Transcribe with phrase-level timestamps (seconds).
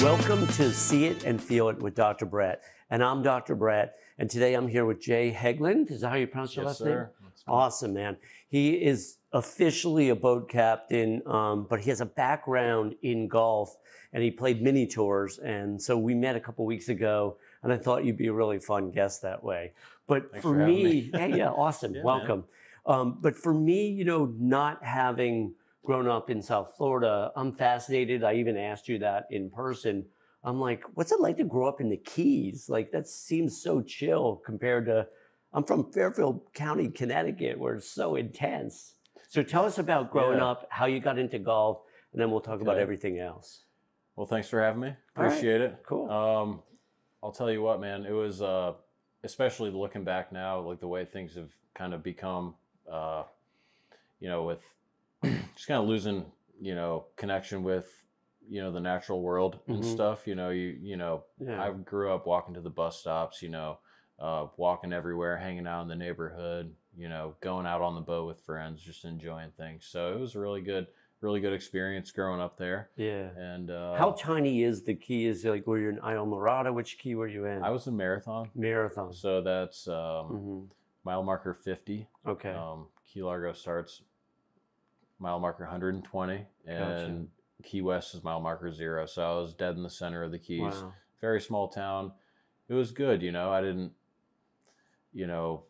[0.00, 2.24] Welcome to See It and Feel It with Dr.
[2.24, 2.62] Brett.
[2.88, 3.56] And I'm Dr.
[3.56, 3.96] Brett.
[4.18, 5.90] And today I'm here with Jay Hegland.
[5.90, 6.88] Is that how you pronounce your Yes, last name?
[6.94, 7.10] sir.
[7.20, 7.52] Good.
[7.52, 8.16] Awesome, man.
[8.48, 13.76] He is officially a boat captain, um, but he has a background in golf
[14.12, 15.38] and he played mini tours.
[15.38, 18.60] And so we met a couple weeks ago, and I thought you'd be a really
[18.60, 19.72] fun guest that way.
[20.06, 21.10] But Thanks for, me, me.
[21.14, 21.94] yeah, yeah, awesome.
[21.96, 22.02] Yeah.
[22.04, 22.44] Welcome.
[22.86, 25.54] Um, but for me, you know, not having
[25.88, 28.22] grown up in South Florida, I'm fascinated.
[28.22, 30.04] I even asked you that in person.
[30.44, 32.68] I'm like, what's it like to grow up in the Keys?
[32.68, 35.06] Like, that seems so chill compared to,
[35.54, 38.96] I'm from Fairfield County, Connecticut, where it's so intense.
[39.30, 40.50] So tell us about growing Yeah.
[40.50, 41.80] up, how you got into golf,
[42.12, 43.64] and then we'll talk about everything else.
[44.14, 44.88] Well, thanks for having me.
[44.88, 45.28] All right.
[45.28, 45.82] Appreciate it.
[45.86, 46.10] Cool.
[46.10, 46.62] Um,
[47.22, 48.04] I'll tell you what, man.
[48.04, 48.74] It was, uh,
[49.24, 52.56] especially looking back now, like the way things have kind of become,
[52.92, 53.22] uh,
[54.20, 54.60] you know, with
[55.54, 56.24] just kind of losing,
[56.60, 57.90] you know, connection with,
[58.48, 59.84] you know, the natural world and Mhm.
[59.84, 60.26] stuff.
[60.26, 61.62] You know, you you know, Yeah.
[61.62, 63.42] I grew up walking to the bus stops.
[63.42, 63.78] You know,
[64.18, 66.74] uh, walking everywhere, hanging out in the neighborhood.
[66.96, 69.86] You know, going out on the boat with friends, just enjoying things.
[69.86, 70.88] So it was a really good,
[71.20, 72.90] really good experience growing up there.
[72.96, 73.28] yeah.
[73.36, 75.26] And uh, How tiny is the key?
[75.26, 76.72] Is it like were you in Islamorada?
[76.74, 77.62] Which key were you in?
[77.62, 78.50] I was in marathon.
[78.54, 79.12] Marathon.
[79.12, 80.60] So that's um, hmm
[81.04, 82.06] mile marker 50.
[82.26, 82.50] Okay.
[82.50, 84.02] Um, Key Largo starts
[85.18, 87.28] mile marker 120, and
[87.64, 89.06] Key West is mile marker zero.
[89.06, 90.60] So I was dead in the center of the Keys.
[90.60, 90.92] wow.
[91.20, 92.12] Very small town.
[92.68, 93.50] It was good, you know.
[93.50, 93.92] I didn't,
[95.12, 95.64] you know.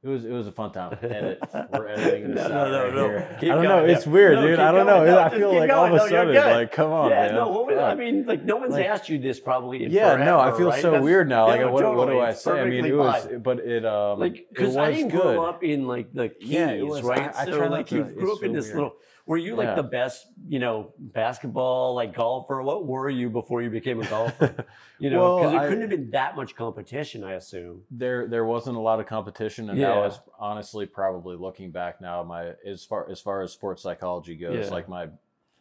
[0.00, 0.96] It was it was a fun time.
[1.02, 1.40] Edit.
[1.72, 3.36] We're editing this No, out no, right no, here.
[3.40, 3.84] keep I don't going, know.
[3.84, 3.96] yeah.
[3.96, 4.58] It's weird, No, dude.
[4.60, 5.06] I don't going.
[5.06, 5.12] know.
[5.12, 7.34] No, I feel like all of a sudden, like, come on, yeah, man.
[7.34, 9.84] no, what was, I mean, like no one's Like- asked you this probably.
[9.88, 10.80] Yeah, no, I feel right?
[10.80, 11.48] so That's- weird now.
[11.48, 12.20] Like, what, what do.
[12.20, 12.60] I say?
[12.60, 13.40] I mean, it was, fine.
[13.40, 15.20] but it um, like because I didn't good.
[15.34, 17.34] grow up in like the Keys, Yeah, was- right?
[17.34, 18.94] I- I so like you grew up in this little.
[19.28, 19.74] Were you like Yeah.
[19.74, 22.62] the best, you know, basketball like golfer?
[22.62, 24.64] What were you before you became a golfer?
[25.00, 27.82] You know, Well, because it couldn't have been that much competition, I assume.
[27.88, 29.90] there there wasn't a lot of competition, and Yeah.
[29.90, 34.34] that was honestly probably looking back now my as far as far as sports psychology
[34.34, 34.74] goes, Yeah.
[34.74, 35.08] like my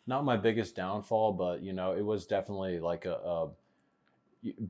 [0.08, 3.14] not my biggest downfall, but you know it was definitely like a.
[3.14, 3.50] a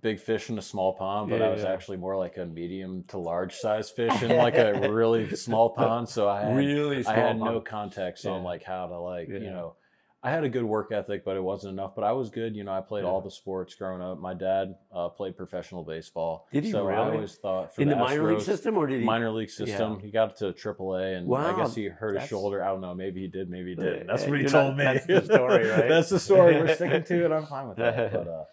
[0.01, 1.71] big fish in a small pond but Yeah, i was yeah.
[1.73, 6.07] actually more like a medium to large size fish in like a really small pond
[6.09, 7.05] so i had really.
[7.05, 8.31] I had no context Yeah.
[8.31, 9.39] on like how to like Yeah.
[9.39, 9.75] you know.
[10.23, 11.93] I had a good work ethic, but it wasn't enough.
[11.95, 12.55] But I was good.
[12.55, 14.19] You know, I played all the sports growing up.
[14.19, 16.47] My dad uh, played professional baseball.
[16.51, 18.99] Did he so I always thought for in the, the, minor league system, or did
[19.01, 19.05] he?
[19.05, 19.99] minor league system.
[19.99, 22.63] He got to AAA, and I guess he hurt his shoulder.
[22.63, 22.95] I don't know.
[22.95, 23.47] Maybe he did.
[23.49, 24.07] Maybe he didn't.
[24.07, 24.83] That's what he you're told not- me.
[24.85, 25.87] that's the story, right?
[25.87, 26.57] that's the story.
[26.57, 27.31] We're sticking to it.
[27.31, 28.11] I'm fine with that.
[28.11, 28.43] But uh,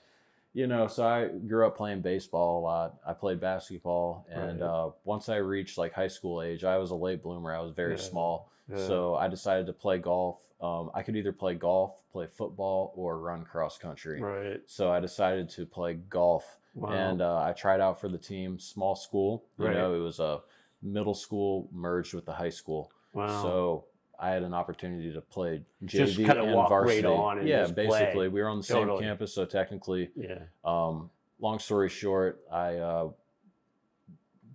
[0.55, 2.95] you know, so I grew up playing baseball a lot.
[3.07, 4.67] I played basketball, and Right.
[4.67, 7.53] uh, once I reached like high school age, I was a late bloomer.
[7.53, 7.97] I was very Yeah.
[8.11, 8.77] small, Yeah.
[8.77, 10.41] so I decided to play golf.
[10.61, 14.23] Um, I could either play golf, play football, or run cross country.
[14.23, 14.61] right.
[14.67, 16.91] So I decided to play golf, Wow.
[16.91, 18.59] and uh, I tried out for the team.
[18.59, 19.75] Small school, you Right.
[19.75, 20.41] know, it was a
[20.81, 22.91] middle school merged with the high school.
[23.13, 23.27] wow.
[23.43, 23.85] So
[24.19, 27.07] I had an opportunity to play JV Just kinda and walk right varsity.
[27.07, 27.89] on and yeah, just play.
[27.89, 29.05] basically, we were on the same Totally.
[29.05, 30.41] campus, so technically, yeah.
[30.65, 31.11] um,
[31.41, 33.11] long story short, I uh,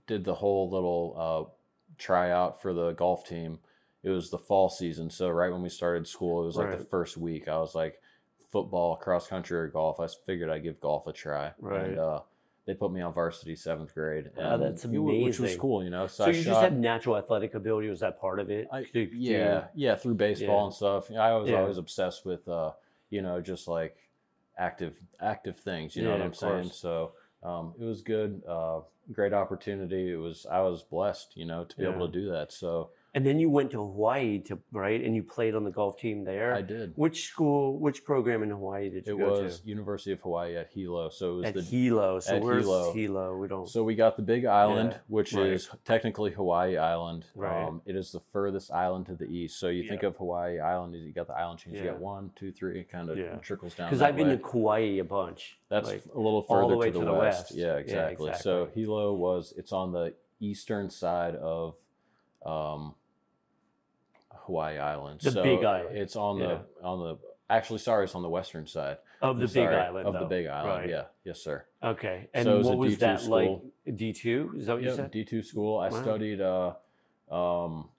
[0.07, 1.51] did the whole little uh,
[1.97, 3.59] tryout for the golf team.
[4.01, 6.85] It was the fall season, so right when we started school, it was like the
[6.85, 7.47] first week.
[7.47, 8.01] I was like,
[8.49, 9.99] football, cross country, or golf.
[9.99, 11.51] I figured I'd give golf a try.
[11.59, 11.89] Right.
[11.89, 12.21] And, uh,
[12.69, 14.29] they put me on varsity seventh grade.
[14.37, 16.05] Wow, that's wa- Which was cool, you know.
[16.05, 17.89] So, So, I you shot, just had natural athletic ability.
[17.89, 18.67] Was that part of it?
[18.71, 20.65] I, To- to- yeah, yeah, through baseball Yeah.
[20.65, 21.11] and stuff.
[21.11, 21.61] I was Yeah.
[21.61, 22.73] always obsessed with, uh,
[23.09, 23.97] you know, just like
[24.55, 25.95] active, active things.
[25.95, 26.65] You know what I'm saying?
[26.69, 28.81] So um, it was good, uh,
[29.13, 30.11] great opportunity.
[30.11, 32.51] It was, I was blessed, you know, to be able to do that.
[32.53, 35.97] So And then you went to Hawaii to right, and you played on the golf
[35.97, 36.53] team there.
[36.53, 36.93] I did.
[36.95, 37.79] Which school?
[37.79, 41.09] Which program in Hawaii did you It go was University of Hawaii at Hilo.
[41.09, 41.45] So it was?
[41.45, 42.19] At the Hilo.
[42.19, 42.93] So at where's Hilo.
[42.93, 43.37] Hilo?
[43.37, 43.67] We don't.
[43.67, 45.47] So we got the Big Island, Yeah, which right.
[45.47, 47.25] is technically Hawaii Island.
[47.33, 47.63] Right.
[47.63, 49.59] Um, it is the furthest island to the east.
[49.59, 51.79] So you think of Hawaii Island, you got the island chains.
[51.79, 52.81] You got one, two, three.
[52.81, 53.37] It kind of Yeah.
[53.37, 53.87] trickles down.
[53.89, 54.37] Because I've been way.
[54.37, 55.57] to Kauai a bunch.
[55.67, 57.39] That's like, a little further the to the, to the west.
[57.45, 57.55] west.
[57.55, 58.33] Yeah Yeah, exactly.
[58.35, 58.67] So.
[58.75, 61.75] Hilo was it's on the eastern side of
[62.45, 62.93] um,
[64.49, 65.21] Hawaii Island.
[65.21, 65.95] The so Big Island.
[65.97, 66.47] It's on Yeah.
[66.79, 67.17] the on the
[67.51, 70.07] actually sorry, it's on the western side of the I'm Big Island.
[70.07, 70.19] of though.
[70.21, 70.79] the Big Island.
[70.81, 70.89] Right.
[70.89, 71.65] Yeah, yes sir.
[71.83, 72.29] Okay.
[72.33, 73.61] And So was what was D2 that like?
[73.95, 74.53] D two?
[74.57, 75.11] Is that what you said?
[75.11, 75.77] D two school.
[75.79, 76.01] I Wow.
[76.01, 76.41] studied.
[76.41, 76.73] Uh,
[77.31, 77.89] um,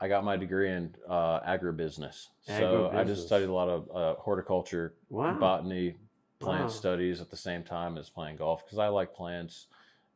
[0.00, 2.28] I got my degree in uh, agribusiness.
[2.42, 5.38] So I just studied a lot of uh, horticulture, Wow.
[5.38, 5.96] botany,
[6.40, 6.68] plant Wow.
[6.68, 9.66] studies at the same time as playing golf because I like plants.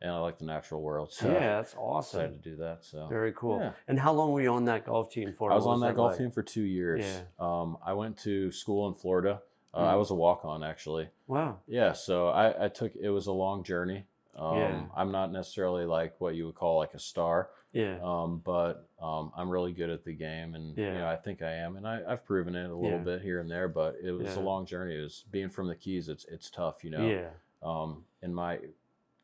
[0.01, 1.13] And I like the natural world.
[1.13, 2.21] So yeah, that's I awesome.
[2.21, 2.85] decided to do that.
[2.85, 3.59] So Very cool.
[3.61, 3.73] Yeah.
[3.89, 5.51] And how long were you on that golf team for?
[5.53, 6.19] I was on that golf like?
[6.19, 7.05] team for two years.
[7.05, 7.21] Yeah.
[7.39, 9.43] Um, I went to school in Florida.
[9.75, 9.99] Uh, I Mm.
[9.99, 11.09] was a walk on actually.
[11.27, 11.59] Wow.
[11.67, 14.05] Yeah, so I, I took it was a long journey.
[14.37, 14.83] Um, Yeah.
[14.97, 17.99] I'm not necessarily like what you would call like a star, Yeah.
[18.03, 20.99] um, but um, I'm really good at the game, and you Yeah.
[20.99, 23.05] know I think I am, and I, I've proven it a little Yeah.
[23.05, 23.69] bit here and there.
[23.69, 24.39] But it was Yeah.
[24.39, 24.97] a long journey.
[24.97, 26.09] It was being from the Keys.
[26.09, 27.07] It's it's tough, you know.
[27.07, 27.31] Yeah.
[27.63, 28.61] Um, in my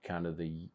[0.04, 0.68] kind of the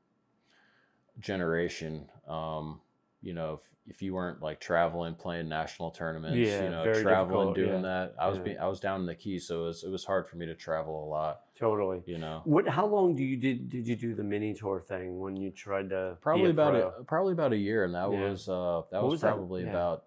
[1.19, 2.81] generation, um,
[3.21, 7.53] you know, if, if you weren't like traveling, playing national tournaments, Yeah, you know, traveling,
[7.53, 7.81] doing yeah.
[7.81, 8.43] that, I was Yeah.
[8.43, 10.45] being, I was down in the Keys, so it was it was hard for me
[10.45, 12.01] to travel a lot, Totally.
[12.05, 12.41] you know.
[12.45, 12.67] What?
[12.67, 15.89] How long do you did did you do the mini tour thing when you tried
[15.89, 16.87] to probably a about pro?
[16.99, 19.33] a, probably about a year and that was uh that was, was that?
[19.33, 19.69] probably Yeah.
[19.69, 20.05] about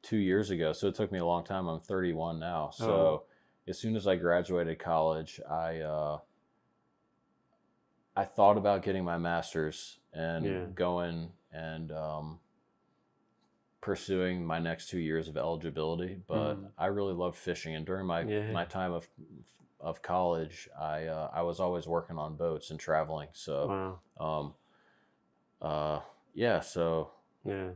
[0.00, 3.22] two years ago so it took me a long time i'm 31 now so Oh.
[3.66, 6.18] as soon as i graduated college i uh
[8.18, 10.64] i thought about getting my master's and Yeah.
[10.74, 12.38] going and um
[13.80, 16.70] pursuing my next two years of eligibility but Mm.
[16.76, 18.50] i really loved fishing and during my Yeah.
[18.52, 19.08] my time of
[19.80, 24.26] of college i uh, i was always working on boats and traveling so Wow.
[24.26, 24.54] um,
[25.60, 26.00] uh,
[26.34, 26.60] yeah.
[26.60, 27.10] So
[27.44, 27.70] Yeah.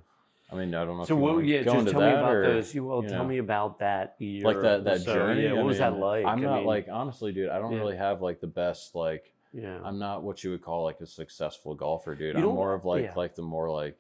[0.51, 1.05] I mean, I don't know.
[1.05, 1.35] So what?
[1.35, 1.63] wanna Yeah.
[1.63, 2.75] Just tell me about or, those.
[2.75, 3.29] You well, you tell know.
[3.29, 4.45] me about that year.
[4.45, 5.15] like that that so.
[5.15, 5.43] journey.
[5.45, 5.53] Yeah.
[5.55, 6.25] What I was that like?
[6.27, 7.49] I'm I not mean, like honestly, dude.
[7.49, 7.79] I don't Yeah.
[7.79, 9.33] really have like the best like.
[9.53, 9.79] Yeah.
[9.85, 12.37] I'm not what you would call like a successful golfer, dude.
[12.37, 13.13] I'm more of like yeah.
[13.17, 13.99] like the more like.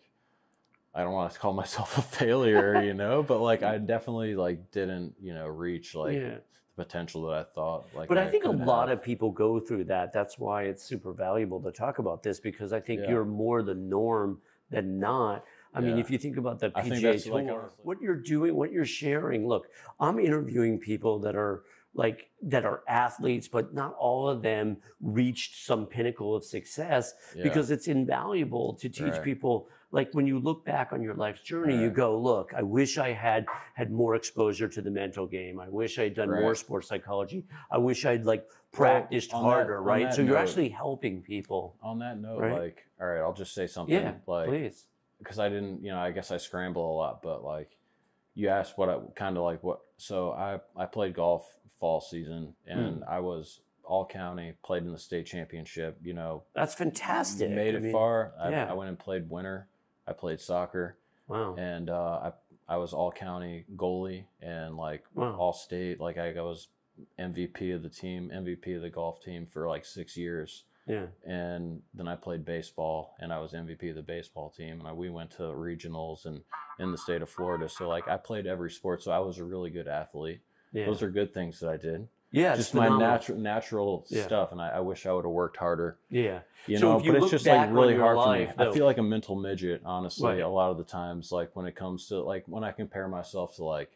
[0.94, 4.70] I don't want to call myself a failure, you know, but like I definitely like
[4.70, 6.20] didn't, you know, reach like yeah.
[6.20, 7.86] the potential that I thought.
[7.94, 8.98] Like, But I think a lot have.
[8.98, 10.12] of people go through that.
[10.12, 13.10] That's why it's super valuable to talk about this because I think Yeah.
[13.10, 14.40] you're more the norm
[14.70, 15.44] than not.
[15.74, 18.84] I mean, if you think about the PGA Tour, like, what you're doing, what you're
[18.84, 19.48] sharing.
[19.48, 21.62] Look, I'm interviewing people that are
[21.94, 27.42] like that are athletes, but not all of them reached some pinnacle of success Yeah.
[27.42, 29.22] because it's invaluable to teach Right.
[29.22, 29.68] people.
[29.90, 33.10] Like when you look back on your life's journey, you go, "Look, I wish I
[33.12, 33.44] had
[33.74, 35.60] had more exposure to the mental game.
[35.60, 37.44] I wish I'd done more sports psychology.
[37.70, 40.04] I wish I'd like practiced that- harder, on right?
[40.04, 41.76] that So you're actually helping people.
[41.82, 42.58] on that note, Right?
[42.58, 43.94] like, all right, I'll just say something.
[43.94, 44.86] Yeah, like, please.
[45.18, 47.76] because I didn't, you know, I guess I scramble a lot, but like
[48.34, 51.46] you asked what I kind of like what, so I, I played golf
[51.78, 53.02] fall season and Hmm.
[53.08, 57.50] I was all county, played in the state championship, you know, That's fantastic.
[57.50, 58.32] made I it mean, far.
[58.40, 58.70] I, yeah.
[58.70, 59.68] I went and played winter.
[60.06, 60.96] I played soccer
[61.28, 61.54] Wow.
[61.56, 62.30] and uh,
[62.68, 65.34] I, I was all county goalie and like Wow.
[65.36, 66.00] all state.
[66.00, 66.68] Like I, I was
[67.18, 71.06] MVP of the team, MVP of the golf team for like six years Yeah.
[71.24, 74.92] and then I played baseball and I was MVP of the baseball team and I,
[74.92, 76.42] we went to regionals and
[76.78, 77.68] in the state of Florida.
[77.68, 80.40] So like I played every sport, so I was a really good athlete.
[80.72, 80.86] Yeah.
[80.86, 82.08] Those are good things that I did.
[82.32, 82.56] yeah.
[82.56, 84.24] Just my natural natural Yeah.
[84.24, 85.98] stuff, and I, I wish I would have worked harder.
[86.10, 86.40] Yeah.
[86.66, 88.64] You So know, you but it's just like really hard life, for me.
[88.64, 90.40] though- I feel like a mental midget, honestly, Right.
[90.40, 91.30] a lot of the times.
[91.30, 93.90] Like when it comes to like when I compare myself to like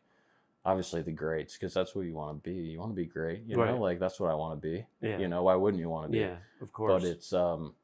[0.66, 2.56] obviously the greats, because that's what you want to be.
[2.56, 3.70] You want to be great, you Right.
[3.70, 4.84] know, like that's what I want to be.
[5.00, 5.18] Yeah.
[5.18, 6.18] You know, why wouldn't you want to be?
[6.18, 6.36] Yeah.
[6.60, 7.02] Of course.
[7.02, 7.74] but it's um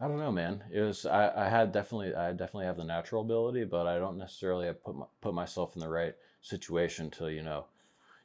[0.00, 3.22] i don't know man it was i, I had definitely i definitely have the natural
[3.22, 7.30] ability but i don't necessarily have put my, put myself in the right situation to
[7.32, 7.66] you know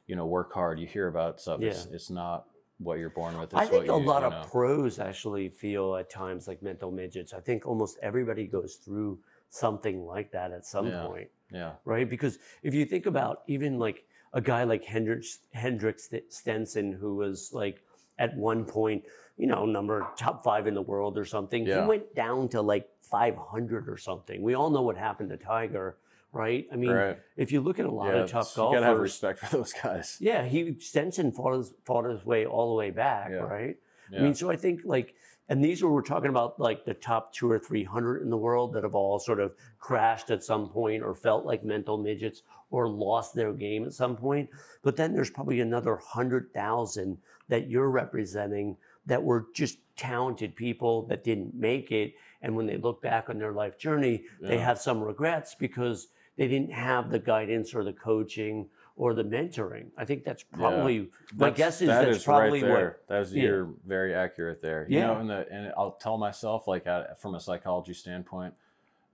[0.08, 2.46] you know work hard you hear about stuff it's, it's not
[2.78, 5.94] what you're born with it's I think a you, lot you of pros actually feel
[5.94, 7.32] at times like mental midgets.
[7.32, 9.20] I think almost everybody goes through
[9.50, 11.06] something like that at some Yeah.
[11.06, 11.28] point.
[11.52, 12.08] Yeah right?
[12.08, 17.50] Because if you think about even like a guy like Hendricks, Hendricks Stenson, who was
[17.52, 17.82] like
[18.18, 19.04] at one point,
[19.36, 21.82] you know, number top five in the world or something, Yeah.
[21.82, 24.42] he went down to like 500 or something.
[24.42, 25.96] We all know what happened to Tiger,
[26.32, 26.66] right?
[26.72, 28.86] I mean, right if you look at a lot yeah, of top it's- you gotta
[28.86, 32.74] have respect for those guys yeah, he Stenson fought his fought his way all the
[32.78, 33.36] way back, Yeah.
[33.38, 33.76] right?
[34.14, 35.14] I mean, so I think like,
[35.48, 38.36] and these are we're talking about like the top two or three hundred in the
[38.36, 42.42] world that have all sort of crashed at some point or felt like mental midgets
[42.70, 44.48] or lost their game at some point.
[44.82, 47.18] But then there's probably another hundred thousand
[47.48, 52.14] that you're representing that were just talented people that didn't make it.
[52.40, 56.48] And when they look back on their life journey, they have some regrets because they
[56.48, 59.86] didn't have the guidance or the coaching or the mentoring.
[59.96, 62.96] I think that's probably my That's- guess is that that's is probably right what there.
[63.08, 63.42] That's yeah.
[63.44, 64.86] you're very accurate there.
[64.88, 65.06] You Yeah.
[65.08, 68.54] know, and the and I'll tell myself like uh, from a psychology standpoint,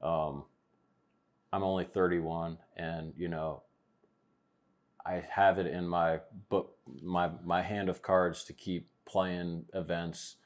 [0.03, 0.45] um,
[1.53, 3.63] I'm only 31, and you know,
[5.07, 10.37] I have it in my book, my my hand of cards to keep playing events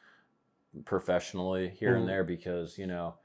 [0.85, 2.01] professionally here Mhm.
[2.01, 3.17] and there because you know,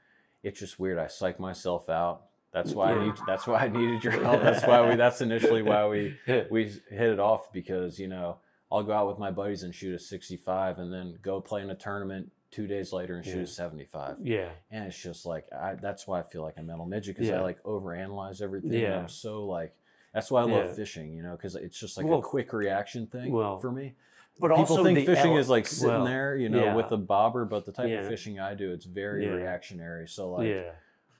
[0.42, 0.98] it's just weird.
[0.98, 2.27] I psych myself out.
[2.52, 2.98] That's why Yeah.
[3.00, 3.14] I need.
[3.26, 4.42] That's why I needed your help.
[4.42, 4.96] That's why we.
[4.96, 6.16] That's initially why we
[6.50, 8.38] we hit it off because you know
[8.70, 11.70] I'll go out with my buddies and shoot a 65 and then go play in
[11.70, 13.42] a tournament two days later and shoot Yeah.
[13.42, 14.16] a 75.
[14.22, 14.48] Yeah.
[14.70, 17.40] And it's just like, I, that's why I feel like a mental midget because I
[17.40, 18.72] like overanalyze everything.
[18.72, 18.98] Yeah.
[18.98, 19.74] I'm so like,
[20.14, 20.72] that's why I love Yeah.
[20.72, 23.94] fishing, you know, because it's just like Well, a quick reaction thing well, for me.
[24.40, 26.74] But People also think fishing is like sitting well, there, you know, yeah.
[26.74, 28.00] with a bobber, but the type Yeah.
[28.00, 29.32] of fishing I do, it's very Yeah.
[29.32, 30.08] reactionary.
[30.08, 30.70] So like, yeah.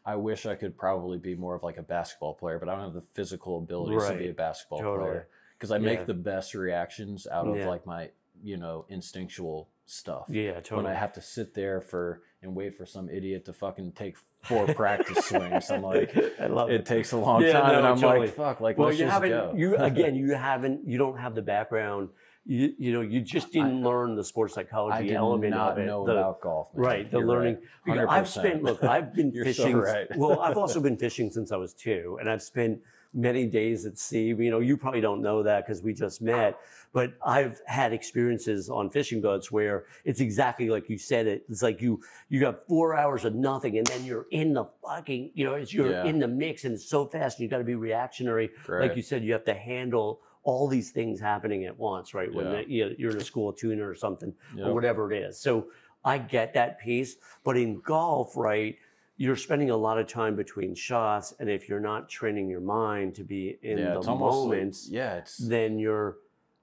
[0.08, 2.84] I wish I could probably be more of like a basketball player, but I don't
[2.84, 5.10] have the physical abilities to be a basketball Totally.
[5.10, 6.04] player because I make Yeah.
[6.06, 7.68] the best reactions out of Yeah.
[7.68, 8.10] like my,
[8.42, 10.24] you know, instinctual stuff.
[10.28, 10.84] Yeah, totally.
[10.84, 10.92] When.
[10.92, 14.66] I have to sit there for and wait for some idiot to fucking take four
[14.74, 16.86] practice swings, I'm like, I love it it.
[16.86, 18.28] takes a long Yeah, time, and I'm totally.
[18.28, 19.30] like, fuck, like Well, you haven't.
[19.30, 19.52] go.
[19.56, 20.14] You again.
[20.14, 20.86] You haven't.
[20.88, 22.08] You don't have the background.
[22.48, 23.02] You you know.
[23.02, 25.86] You just didn't learn the sports I psychology element not of it.
[25.86, 26.74] know the- about golf.
[26.74, 26.84] man.
[26.84, 27.58] Right, the You're learning.
[27.86, 28.06] right.
[28.08, 28.62] I've spent.
[28.62, 29.76] Look, I've been You're so fishing.
[29.76, 30.06] right.
[30.16, 32.80] well, I've also been fishing since I was two, and I've spent
[33.12, 34.28] many days at sea.
[34.28, 36.58] You know, you probably don't know that because we just met,
[36.92, 41.44] but I've had experiences on fishing boats where it's exactly like you said it.
[41.50, 42.00] It's like you
[42.30, 45.32] you got four hours of nothing, and then you're in the fucking.
[45.34, 46.04] You know, it's you're Yeah.
[46.04, 47.38] in the mix, and it's so fast.
[47.38, 48.48] And you got to be reactionary.
[48.66, 48.88] Right.
[48.88, 52.32] Like you said, you have to handle all these things happening at once, right?
[52.32, 52.62] When Yeah.
[52.62, 55.38] the- you're in a school tuner or something or whatever it is.
[55.38, 55.70] So
[56.04, 58.76] I get that piece, but in golf, right,
[59.16, 63.14] you're spending a lot of time between shots, and if you're not training your mind
[63.16, 66.18] to be in yeah, the almost like- moments, yeah, it's then you're,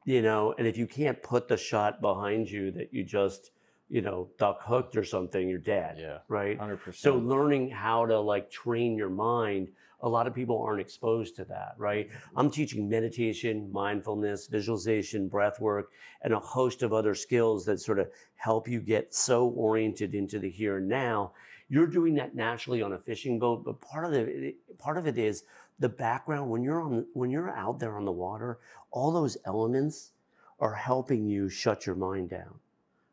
[0.05, 3.51] you know, and if you can't put the shot behind you that you just,
[3.89, 6.57] you know, duck hooked or something, you're dead, yeah, right?
[6.57, 6.95] 100%.
[6.95, 9.67] So learning how to like train your mind,
[10.01, 12.09] a lot of people aren't exposed to that, right?
[12.09, 12.39] Mm-hmm.
[12.39, 17.99] I'm teaching meditation, mindfulness, visualization, breath work, and a host of other skills that sort
[17.99, 21.33] of help you get so oriented into the here and now.
[21.67, 25.17] You're doing that naturally on a fishing boat, but part of it part of it
[25.17, 25.43] is
[25.79, 28.59] the background when you're on when you're out there on the water,
[28.91, 30.11] all those elements
[30.59, 32.59] are helping you shut your mind down.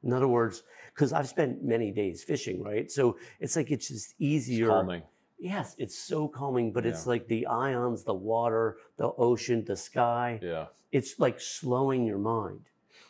[0.05, 0.63] In other words,
[0.95, 2.91] because I've spent many days fishing, right?
[2.91, 4.69] So it's like it's just It's easier.
[4.69, 5.03] calming.
[5.43, 10.39] Yes, it's so calming, but it's like the ions, the water, the ocean, the sky.
[10.41, 12.61] Yeah, It's like slowing your mind.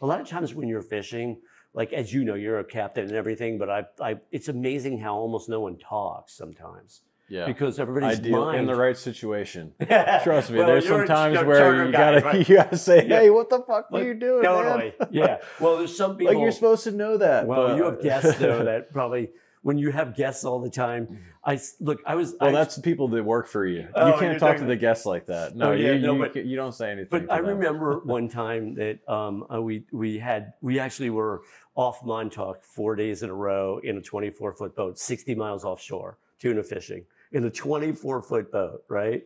[0.01, 1.37] A lot of times when you're fishing,
[1.75, 5.15] like as you know, you're a captain and everything, but I, I it's amazing how
[5.15, 7.45] almost no one talks sometimes yeah.
[7.45, 8.61] because everybody's Ideal mind.
[8.61, 9.75] in the right situation.
[10.25, 13.21] Trust me, there's some times where you gotta gotta you gotta say, Yeah.
[13.21, 14.95] "Hey, what the fuck Like, are you doing, Totally.
[14.99, 15.37] man?" yeah.
[15.61, 16.33] Well, there's some people.
[16.35, 17.47] like you're supposed to know that.
[17.47, 19.31] well, but- you have guests though that probably
[19.63, 21.19] when you have guests all the time.
[21.45, 22.01] I look.
[22.07, 22.35] I was.
[22.41, 23.89] Well, I, that's the people that work for you.
[23.95, 25.57] Oh, you can't talk to the guests like that.
[25.57, 27.09] No, Oh, yeah, you, no, you, but- you don't say anything.
[27.11, 27.47] But I them.
[27.47, 31.43] remember one time that um, uh, we we had we actually were
[31.75, 36.19] off Montauk four days in a row in a 24 foot boat, 60 miles offshore,
[36.39, 39.23] tuna fishing in a 24 foot boat, right?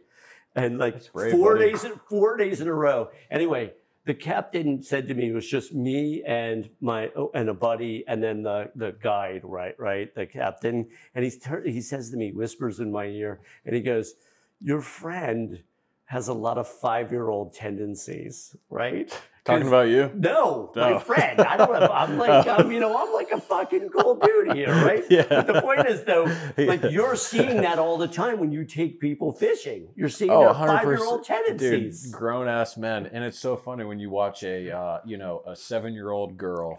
[0.55, 1.73] And like brave, four buddy.
[1.73, 3.11] days in four days in a row.
[3.31, 3.73] Anyway,
[4.07, 8.05] the captain said to me it was just me and my oh, and a buddy
[8.07, 9.79] and then the the guide, right?
[9.79, 10.89] Right, the captain.
[11.15, 14.15] And he's he says to me, whispers in my ear, and he goes,
[14.61, 15.63] "Your friend."
[16.11, 19.13] Has a lot of five-year-old tendencies, right?
[19.47, 20.11] Talking about you.
[20.15, 20.99] no, my Oh.
[20.99, 21.41] friend.
[21.41, 21.89] I don't know.
[21.93, 25.05] I'm like, I'm, you know, I'm like a fucking cool dude here, right?
[25.11, 25.25] Yeah.
[25.29, 26.25] But the point is, though,
[26.59, 26.89] like Yeah.
[26.91, 29.89] you're seeing that all the time when you take people fishing.
[29.97, 30.67] You're seeing Oh, their 100%.
[30.67, 32.03] five-year-old tendencies.
[32.05, 35.43] Dude, grown ass men, and it's so funny when you watch a uh, you know
[35.47, 36.77] a seven year old girl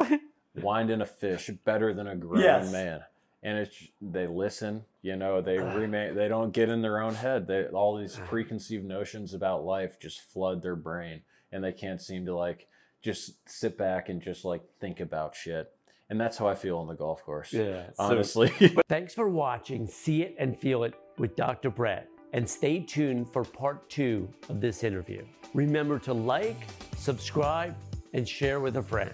[0.56, 2.72] winding a fish better than a grown Yes.
[2.72, 3.02] man,
[3.44, 4.84] and it's they listen.
[5.02, 6.16] You know, they remain.
[6.16, 7.48] They don't get in their own head.
[7.48, 12.25] They all these preconceived notions about life just flood their brain, and they can't seem
[12.25, 12.68] to like
[13.01, 15.72] just sit back and just like think about shit.
[16.10, 17.51] And that's how I feel on the golf course.
[17.51, 17.88] yeah.
[17.88, 18.50] so- honestly.
[18.89, 21.70] Thanks for watching See It and Feel It with Dr.
[21.70, 22.08] Brett.
[22.34, 25.25] And stay tuned for part two of this interview.
[25.54, 26.58] Remember to like,
[26.98, 27.75] subscribe,
[28.13, 29.12] and share with a friend.